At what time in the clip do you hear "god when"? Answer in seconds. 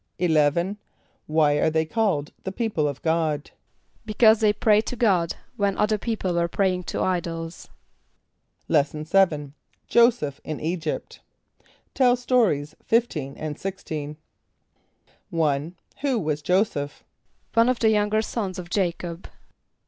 4.95-5.77